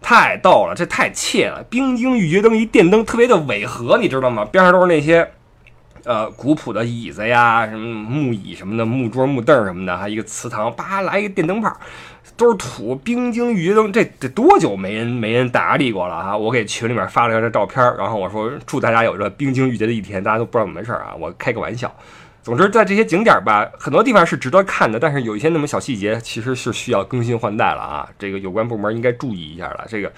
[0.00, 4.44] 太逗了，这太切了，冰晶玉洁灯一电灯特别的违和，你知道吗？
[4.44, 5.28] 边上都是那些。
[6.04, 11.72] 呃，古朴的椅子呀，什么木椅什么的，木桌木凳什么的，还有一个祠堂，叭来一个电灯泡，
[12.42, 16.36] 都是土，冰晶玉洁灯，这得多久没人没人打理过了啊？
[16.36, 21.94] 我给群里面发了个这照片，然后我说祝大家有这冰晶玉洁的一天，大家都不知道怎么回事啊，我开个玩笑。
[22.42, 30.12] 总之，在这些景点吧，很多地方是值得看的，但是有一些那么小细节，其实是需要更新换代了啊，这个有关部门应该注意一下了，这个。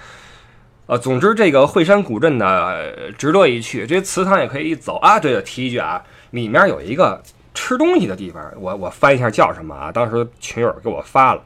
[0.87, 2.73] 呃，总之这个惠山古镇呢，
[3.19, 3.87] 值得一去。
[3.87, 5.21] 这些祠堂也可以一走啊。
[5.21, 9.93] 对了，提一句啊，里面有一个吃东西的地方，我我翻一下叫什么啊？
[9.93, 11.43] 当时群友给我发了，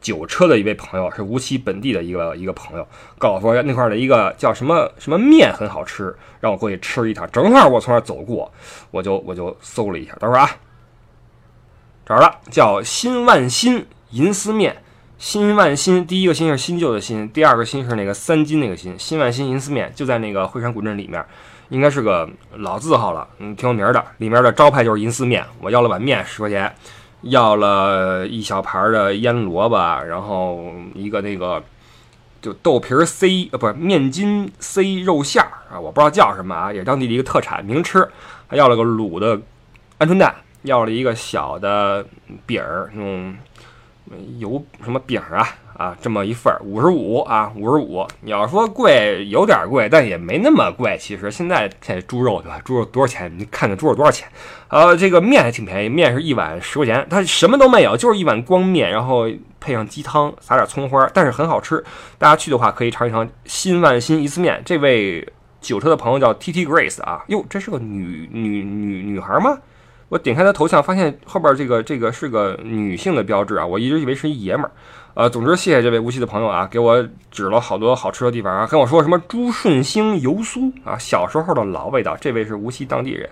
[0.00, 2.86] 酒车的一位朋友是无锡本地的一个一个朋友，
[3.18, 7.28] 告诉我那块的一个叫什么什么面很好吃，让我过去吃一趟。
[7.30, 8.52] 正好我从那儿走过，
[8.90, 10.50] 我就我就搜了一下，等会儿啊，
[12.06, 14.82] 找着了，叫新万新银丝面。
[15.20, 18.96] 新万新，第一个新是新旧的新，第二个新是那个三金那个新。
[18.96, 21.24] 新万新银丝面就在那个惠山古镇里面，
[21.70, 24.04] 应该是个老字号了，嗯，挺有名的。
[24.18, 25.44] 里面的招牌就是银丝面。
[25.60, 26.72] 我要了碗面十块钱，
[27.22, 31.62] 要了一小盘的腌萝卜，然后一个那个
[32.40, 38.08] 就豆皮儿 C 啊不是面筋 C 肉馅儿啊，我不知道叫什么啊，也是当地的一个特产名吃。
[38.46, 39.36] 还要了个卤的
[39.98, 42.06] 鹌鹑蛋，要了一个小的
[42.46, 43.34] 饼儿那种。
[44.38, 45.46] 油什么饼儿啊
[45.78, 48.04] 啊，这么一份儿五十五啊，五十五。
[48.22, 50.98] 你要说贵，有点贵，但也没那么贵。
[50.98, 52.60] 其实现在这猪肉对吧？
[52.64, 53.32] 猪肉多少钱？
[53.38, 54.28] 你看看猪肉多少钱？
[54.66, 59.28] 呃，这个面还挺便宜，面是一碗十块钱，它什么都没有，就是一碗光面，然后
[59.60, 61.82] 配上鸡汤，撒点葱花，但是很好吃。
[62.18, 64.60] 大家去的话可以尝一尝新万新一次面。
[64.66, 65.24] 这位
[65.60, 69.56] 酒车的朋友叫 T T Grace 啊，哟，这是个女女女女孩吗？
[70.08, 74.72] 我点开他头像，发现后边这个这个是个女性的标志啊，我一直以为是一爷们儿。
[75.14, 82.16] 呃，总之谢谢这位无锡的朋友啊，给我指了好多好吃的地方啊，跟我说什么朱顺兴油酥啊，小时候的老味道。
[82.20, 83.28] 这位是无锡当地人。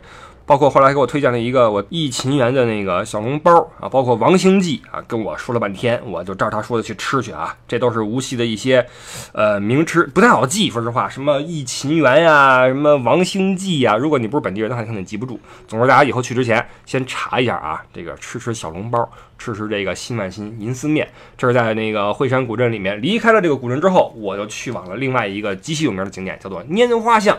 [0.46, 7.56] 包括后来给我推荐了一个我忆秦园的那个小笼包啊，包括王兴记啊，跟我说了半天，我就照他说的去吃去啊。
[7.66, 8.86] 这都是无锡的一些
[9.32, 15.40] 呃名吃，不太好记，说实话，什么忆秦园呀，什么王兴记呀，如果你不是本地人，那肯定记不住。
[15.66, 21.08] 总之，大家以后去之前先查一下啊，这个吃吃小笼包，吃吃这个新万新银丝面。
[21.36, 27.36] 这是在那个惠山古镇里面，离开了这个古镇之后，我就去往了另外一个极其有名的景点，叫做拈花巷。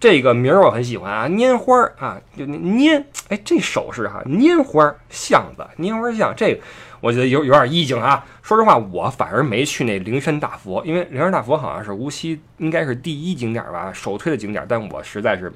[0.00, 6.60] 这个名儿我很喜欢啊，拈花儿啊，就拈，哎，这手势哈，拈花巷子，拈花巷，这个
[7.00, 8.24] 我觉得有有点意境啊。
[8.42, 15.52] 说实话，我反而没去那灵山大佛，因为灵山大佛好像是无锡应该是第一景点吧，首推的景点，但我实在是，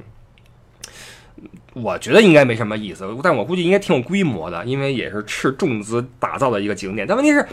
[1.73, 7.07] 我觉得应该没什么意思，但我估计应该挺有规模的，因为也是斥重资打造的一个景点。
[7.07, 7.47] 但问题是，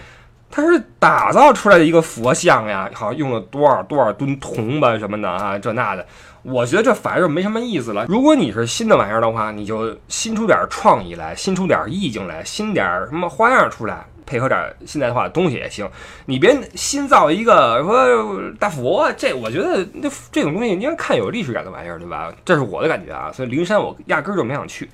[0.52, 6.06] 它是打造出来的一个佛像呀，好像用了多少多少吨铜吧什么的啊，这那的。
[6.44, 8.06] 我觉得这反而没什么意思了。
[8.08, 15.90] 如果你是新的玩意儿的话，你就新出点创意来，新出点意境来，新点什么花样出来，配合点现代化的东西也行。
[16.26, 22.34] 你别新造一个说大佛，这我觉得那这种东西应该看有历史感的玩意儿，对吧？
[22.46, 23.32] 这是我的感觉啊。
[23.34, 24.90] 所以灵山我压根儿就没想去。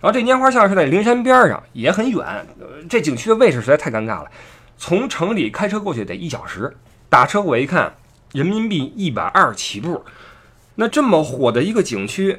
[0.00, 2.46] 然后这拈花巷是在灵山边上，也很远。
[2.88, 4.26] 这景区的位置实在太尴尬了，
[4.76, 6.74] 从城里开车过去得一小时，
[7.08, 7.94] 打车我一看，
[8.32, 10.02] 人民币一百二起步。
[10.76, 12.38] 那这么火的一个景区，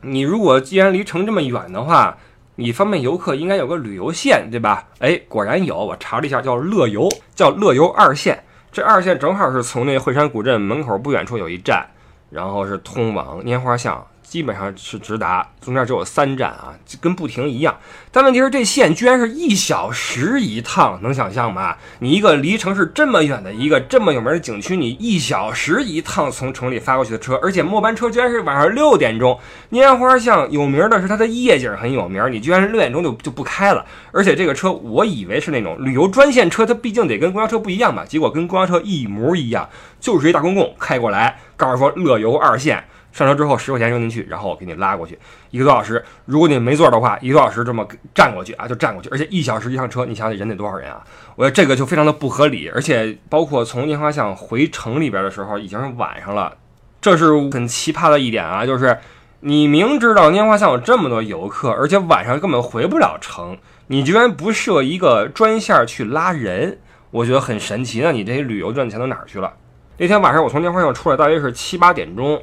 [0.00, 2.18] 你如果既然离城这么远的话，
[2.56, 4.88] 你方便游客应该有个旅游线，对吧？
[4.98, 8.42] 哎，果然有，我查了一下，叫乐游，叫乐游二线。
[8.70, 11.86] 这二线正好是从那惠山古镇门口不远处有一站，
[12.30, 14.06] 然后是通往拈花巷。
[14.32, 17.76] 基本上是直达，中间只有三站啊，就跟不停一样。
[18.10, 21.76] 但问题是，这线居然是一小时一趟，能想象吗？
[21.98, 29.38] 你一个离城市这么远的一个这么有名的景区，你一小时一趟从城里发过去的车，而且末班车居然是晚上六点钟。
[29.70, 33.84] 拈花巷有名的是它的夜景很有名，你居然是六点钟就就不开了。
[34.12, 38.02] 而且这个车我以为是那种旅游专线车，它毕竟得跟公交车不一样吧？
[38.08, 39.68] 结果跟公交车一模一样，
[40.00, 42.82] 就是一大公共开过来，告诉说乐游二线。
[43.12, 45.18] 上车之后十块钱扔进去，然后我给你拉过去
[45.50, 46.02] 一个多小时。
[46.24, 49.08] 如果你没座的话，一个多小时这么站过去啊，就站过去。
[49.10, 51.04] 而且一小时一趟车，你想想人得多少人啊？
[51.36, 52.68] 我觉得这个就非常的不合理。
[52.74, 56.56] 而且包括从拈花巷回城里边的时候，已经是晚上了，
[57.00, 58.64] 这是很奇葩的一点啊！
[58.64, 58.96] 就是
[59.40, 66.78] 你明知道拈花巷有这么多游客，而且晚上根本回不了城，你居然不设一个专线去拉人，
[67.10, 68.00] 我觉得很神奇。
[68.00, 69.52] 那你这些旅游赚钱都哪儿去了？
[69.98, 72.42] 那天晚上我从拈花巷出来，大约是七八点钟。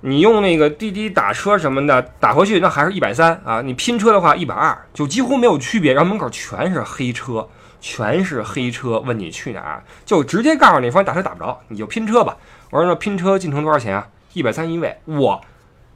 [0.00, 3.60] 你用那个滴滴打车什么的打回去，那还是一百三啊！
[3.60, 5.92] 你拼车的话一百二，就几乎没有区别。
[5.92, 7.48] 然后门口全是黑车，
[7.80, 12.36] 全是黑车，问你去哪儿，就直接告诉你说打车打不着，你就拼车吧。
[12.70, 14.06] 我说那拼车进城多少钱啊？
[14.34, 15.40] 一百三一位，我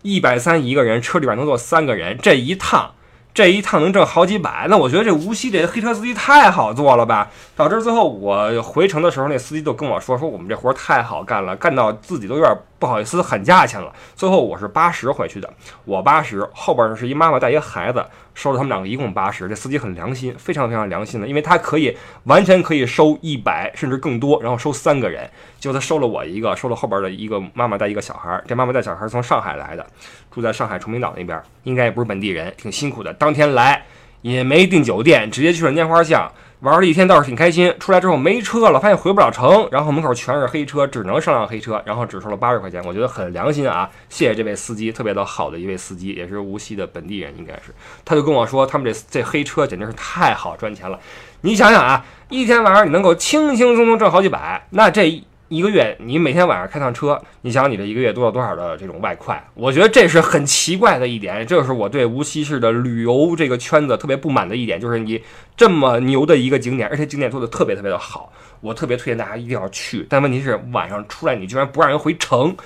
[0.02, 2.92] 一百三一个人，车里边能坐三个人，这一趟。
[3.34, 7.30] 这一趟能挣好几百，那我觉得这无锡这黑车司机太好做了吧？
[7.56, 15.48] 导致最后我回城的时候，那司机就跟我说：“说我们这活太好干了，干到自己都有点不好意思喊价钱了。”最后我是八十回去的，
[15.84, 19.48] 我八十，后边是一妈妈带一个孩子，收了他们两个一共八十。
[19.48, 25.30] 这司机很良心，非常非常良心的，因为他可以完全可以收一百甚至更多，然后收三个人。
[25.60, 28.42] 就他收了我一个，收了后边的一个妈妈带一个小孩。
[28.48, 29.86] 这妈妈带小孩从上海来的，
[30.28, 33.14] 住在上海崇明岛那边，应该也不是本地人，挺辛苦的。
[33.14, 33.84] 当天来
[34.22, 36.28] 也没订酒店，直接去了拈花巷
[36.62, 37.74] 玩了一天，倒是挺开心。
[37.80, 42.80] 出来之后没车了，发现回不了城，然后门口全是黑车，只能上辆黑车，然后只收了八十块钱。
[42.84, 47.74] 我觉得很良心啊，谢谢这位司机，特别的好的一位司机，也是无锡的本地人，应该是。
[48.04, 50.96] 他就跟我说，他们这这黑车简直是太好赚钱了。
[51.40, 55.22] 你想想啊，一天晚上你能够轻轻松松挣好几百，那这。
[55.52, 59.46] 一个月，你每天晚上开趟车，你想你这一个月多了多少的这种外快？
[59.52, 65.22] 我觉得这是很奇怪的一点，这是我对无锡市的旅游这个圈子特别不满的一点，就是你
[65.54, 70.06] 这么牛的一个景点，而且景点做的特别特别的好，我特别推荐大家一定要去。
[70.08, 72.56] 但问题是晚上出来你居然不让人回城，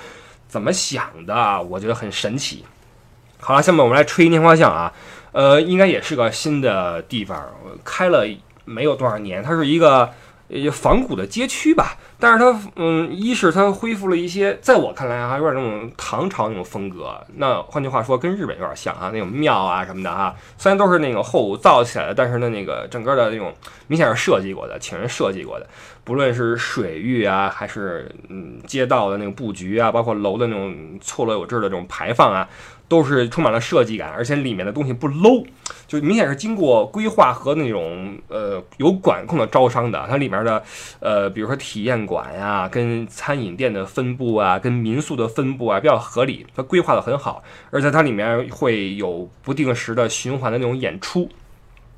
[0.47, 1.61] 怎么想的？
[1.63, 2.65] 我觉得很神奇。
[3.41, 4.93] 好了，下面我们来吹拈花巷啊，
[5.33, 8.25] 呃，应该也是个新的地方，开了
[8.65, 10.09] 没有多少年，它是一个。
[10.49, 17.21] 也仿古的街区吧，但是它，嗯，一是它恢复了一些，在我看来啊，有点那种唐朝那种风格。
[17.37, 20.35] 那换句话说，跟日本有点像啊，那种庙啊什么的哈。
[20.57, 23.53] 虽然都是那个后造起来的，但是呢，那个整个的那种
[23.89, 25.67] 明显是设计过的，请人设计过的。
[26.05, 32.49] 不论是水域啊，还是嗯街道的那种布局啊，包括楼的那种错落有致的这种排放啊。
[32.89, 35.45] 都是充满了设计感，而且里面的东西不 low，
[35.87, 40.07] 就明显是经过规划和那种呃有管控的招商的。
[40.09, 40.63] 它里面的
[41.01, 47.43] 呃，比如说体验馆呀，跟餐饮店的分布啊，跟民宿的分布啊比较合理，它规划的很好。
[47.71, 51.29] 而且它里面会有不定时的循环的那种演出，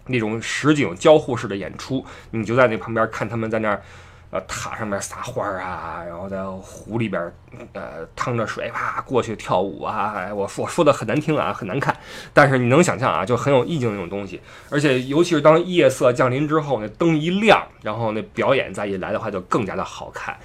[0.06, 3.82] 那种实景交互式的演出，你就在那旁边看他们在那儿。
[4.30, 7.32] 呃，塔上面撒花啊，然后在湖里边，
[7.72, 10.28] 呃，趟着水，啪过去跳舞啊！
[10.34, 11.96] 我我说的很难听啊，很难看，
[12.34, 14.38] 但是你能想象啊，就很有意境那种东西。
[14.68, 20.36] 而且，尤其是当夜色降临之后，那灯一亮，然后那表演再一来的话，就更加的好看。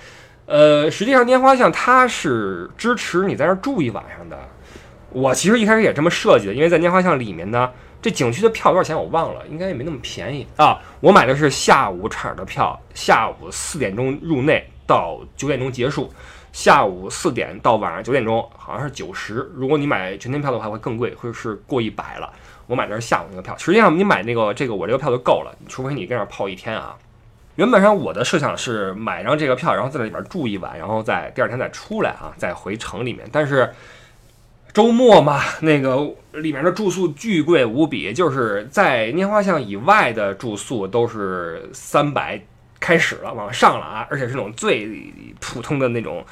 [0.46, 4.40] 呃，实际上拈花巷它是支持你在那住一晚上的。
[5.10, 7.70] 我其实一开始也这么设计的，因为在拈花巷里面呢。
[8.04, 8.94] 这景区的票多少钱？
[8.94, 10.78] 我忘了，应该也没那么便宜啊。
[11.00, 16.12] 我买的是下午场的票，下午四点钟入内到九点钟结束，
[16.52, 19.36] 下午四点到晚上九点钟，好像是九十。
[19.56, 22.30] 如果你买全天票的话，会更贵，会是过一百了。
[22.68, 26.98] 我买的是下午那个票，实际上你买那个这个我这个票就够了，除非你跟那儿泡一天啊。
[27.56, 33.74] 原本上我的设想是买张这个票，然后在里边住一晚，然后在第二天再出来啊，再回城里面，但是。
[34.74, 36.00] 周末嘛，那个
[36.32, 42.42] 里面的住宿巨贵无比，就是在拈花巷以外的住宿都是三百
[42.80, 46.26] 开始了，往上了啊，而且是那种最普通的那种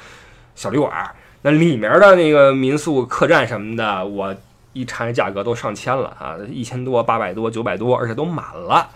[0.56, 1.08] 小旅馆。
[1.42, 4.34] 那里面的那个民宿客栈什么的，我
[4.72, 8.88] 一查价格都上千了啊，一千多、八百多、九百多，而且都满了，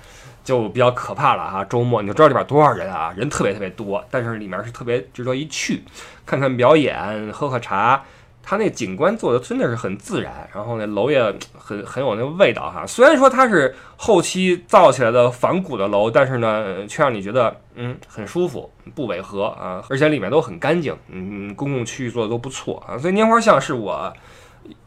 [0.43, 1.65] 就比较可怕了哈。
[1.65, 5.85] 周末你就知道里边多少人啊，人特别特别多，但是里面是特别值得一去，
[6.25, 8.03] 看看表演，喝喝茶。
[8.49, 11.21] 它那景观做的真的是很自然，然后那楼也
[11.59, 12.87] 很很有那个味道哈。
[12.87, 22.97] 虽然说它是后期造起来的仿古的楼，但是呢，却让你觉得嗯很舒服，不违和啊，而且里面都很干净，嗯，公共区域做的都不错啊。
[22.97, 24.13] 所以拈花巷是我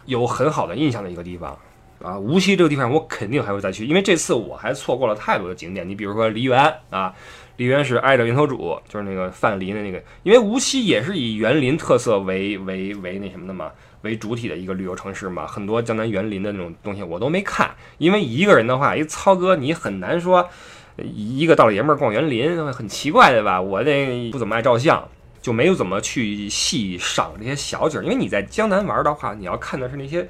[0.06, 1.58] 有很好的印象的一个地方
[2.02, 2.18] 啊。
[2.18, 5.86] 无锡这个地方我肯定还会再去，因为这次我还错过了太多的景点。
[5.86, 7.14] 你比如说梨园啊。
[7.60, 13.70] 梨园是挨着源头主，就是那个范蠡的那个，因为无锡也是以园林特色为为为那什么的嘛，
[14.04, 20.48] 为主体的一个旅游城市嘛，很多江南园林的那种东西我都没看，因为一个人的话，一操哥你很难说
[20.96, 23.62] 一个大老爷们儿逛园林，很奇怪对吧？
[23.62, 25.06] 我这不怎么爱照相，
[25.42, 30.26] 就没有怎么去细赏这些小景，因为你在江南玩的话，你要看的是那些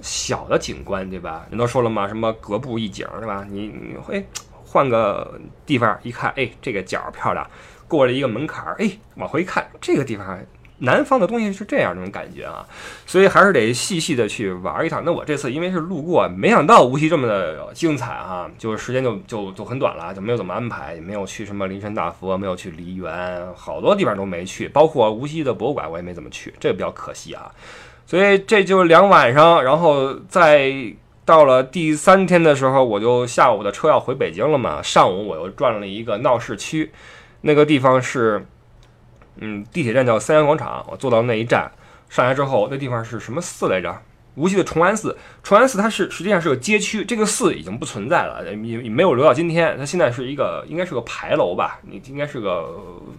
[0.00, 1.44] 小的景观，对吧？
[1.50, 3.46] 人都说了嘛，什么格布一景，是吧？
[3.50, 4.24] 你你会。
[4.70, 7.44] 换个地方一看，哎，这个角漂亮。
[7.88, 10.38] 过了一个门槛儿，哎，往回看，这个地方
[10.78, 12.64] 南方的东西是这样那种感觉啊。
[13.04, 15.02] 所以还是得细细的去玩一趟。
[15.04, 27.50] 那我这次因为是路过，没想到无锡这么的精彩哈， 就是时间就就就很短了，就没有怎么安排，也没有去什么灵山大佛，没有去梨园，好多地方都没去，包括无锡的博物馆我也没怎么去，这个比较可惜啊。
[28.06, 30.72] 所以这就两晚上，然后再。
[31.30, 34.82] 到了第三天的时候，我就下午的车要回北京了嘛。
[34.82, 36.90] 上午我又转了一个闹市区，
[37.42, 38.44] 那个地方是，
[39.36, 40.84] 嗯，地铁站叫三元广场。
[40.90, 41.70] 我坐到那一站，
[42.08, 44.02] 上来之后，那地方是什么寺来着？
[44.40, 49.76] 无锡的崇安寺，崇安寺它是实际上是个街区，这个寺已经不存在了，也也没有留到今天。
[49.76, 52.74] 它现在是一个应该是个牌楼吧，你应该是个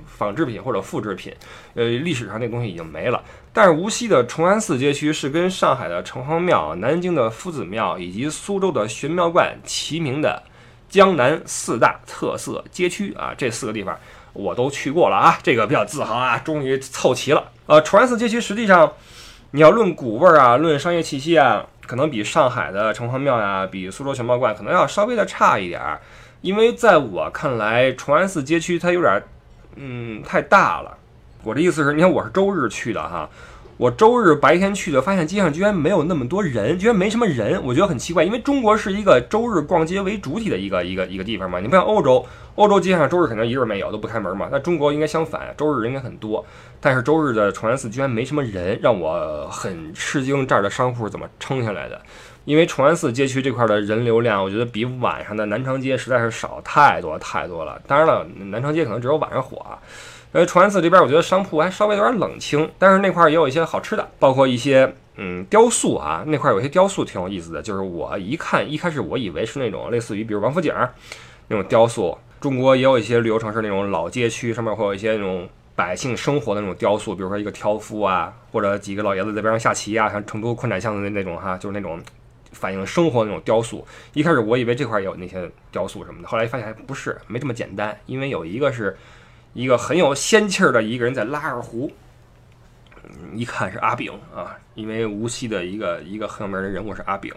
[0.08, 1.32] 仿制品或者复制品，
[1.76, 3.24] 呃，历史上那东西已经没了。
[3.54, 10.42] 但是无锡的崇安寺街区是跟上海的城隍庙、南京的夫子庙以及苏州的玄妙观齐名的
[10.90, 13.96] 江南四大特色街区啊，这四个地方
[14.34, 17.52] 我都去过了啊，这个比较自豪啊，终于凑齐了。
[17.68, 18.92] 呃，崇安寺街区实际上。
[19.54, 26.00] 你要论古味儿啊，论商业气息啊，可能比上海的城隍庙呀，比苏州玄妙观可能要稍微的差一点儿。
[26.40, 29.22] 因为在我看来，崇安寺街区它有点，
[29.76, 30.98] 嗯，太大了。
[31.44, 33.30] 我的意思是，你看我是周日去的哈。
[33.82, 38.24] 我周日白天去的，发现街上居然没有那么多人，居然没什么人，我觉得很奇怪。
[38.24, 42.24] 因为中国是一个周日逛街为主体的一个一个一个地方嘛，你不像欧洲，
[42.54, 44.50] 欧洲街上周日肯定一个人没有，都不开门嘛。
[44.52, 46.46] 那中国应该相反，周日人应该很多，
[46.80, 50.46] 但是周日的崇安寺居然没什么人，让我很吃惊。
[50.46, 52.00] 这儿的商户怎么撑下来的？
[52.46, 57.82] 因为崇安寺街区这块的人流量，我觉得比晚上的南长街实在是少太多太多了。
[57.88, 59.80] 当然了，南长街可能只有晚上火啊。
[60.34, 67.62] 呃，崇安寺这边我觉得商铺还稍微有点冷清，但是那块也有一些好吃的，包括一些嗯雕塑啊，那块有些雕塑挺有意思的。
[67.62, 70.74] 就是我一看，一开始我以为是那种类似于比如王府井
[71.50, 72.18] 那种雕塑。
[72.40, 82.02] 中国也有一些旅游城市那种老街区，上面会有一些那种百姓生活的那种雕塑，比如说一个挑夫啊，或者几个老爷子在边上下棋啊，像成都宽窄巷子的那种哈，就是那种
[82.54, 83.86] 反映生活那种雕塑。
[84.14, 88.96] 一开始我以为这块有那些雕塑什么的，后来发现还不是，没这么简单，因为有一个是。
[89.54, 91.92] 一个很有仙气儿的一个人在拉二胡，
[93.34, 97.34] 一看是阿炳啊，因为无锡的一个一个很有名的人物是阿炳，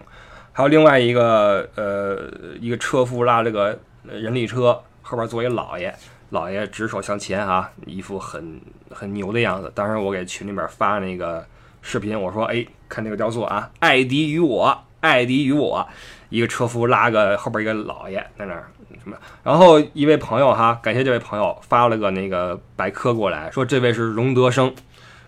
[0.53, 5.93] 还有另外一个呃一个车夫拉这个人力车，后边坐一老爷，
[6.31, 8.61] 老爷指手向前啊，一副很
[8.91, 9.73] 很牛的样子。
[9.75, 11.45] 当时我给群里面发那个
[11.83, 15.87] 视频，我说哎，看这个雕塑啊，艾迪与我，艾迪与我，
[16.31, 18.65] 一个车夫拉个后边一个老爷在那儿。
[19.03, 19.17] 什么？
[19.43, 24.73] 然后一位朋友哈，感谢这位朋友发了个那个百科过来，说这位是荣德生。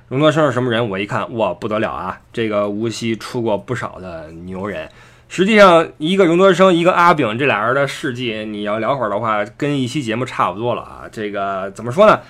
[0.09, 0.89] 荣德生是什么人？
[0.89, 2.19] 我一看，哇，不得了啊！
[2.33, 4.89] 这个无锡出过不少的牛人。
[5.29, 11.03] 实际上，一个荣德生，一个阿炳，这俩人的事迹，你要聊会儿的话，跟一期节目差不多了啊。
[11.13, 12.21] 这个怎么说呢？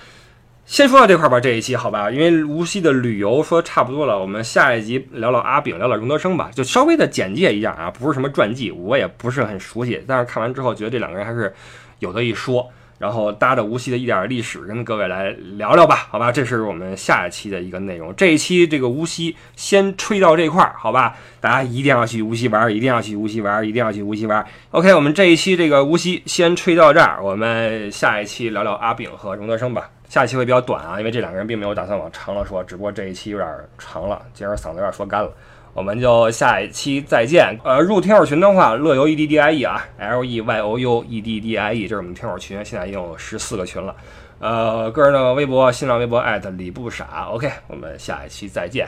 [0.67, 11.55] 先说到这块吧，这一期好吧，因为无锡的旅游说差不多了，我们下一集聊聊阿炳，聊聊荣德生吧，就稍微的简介一下啊，不是什么传记，我也不是很熟悉，但是看完之后觉得这两个人还是
[11.99, 29.89] 有的一说，然后搭着无锡的一点历史跟各位来聊聊吧，好吧，这是我们下一期的一个内容，这一期这个无锡先吹到这块儿，好吧，大家一定要去无锡玩，一定要去无锡玩，一定要去无锡玩，OK，我们这一期这个无锡先吹到这儿，我们下一期聊聊阿炳和荣德生吧。
[30.09, 35.29] 下一期会比较短啊，因为这两个人并没有打算往长了说，只不过这一期有点长了，今儿嗓子有点说干了，
[35.77, 37.55] 我们就下一期再见。
[37.63, 43.95] 呃，入听友群的话，乐游 E D D I E 啊，L E Y O U E D D I E，这是我们听友群，现在已经有十四个群了。
[44.39, 48.87] 呃，个人的微博、新浪微博艾特李不傻，OK，我们下一期再见。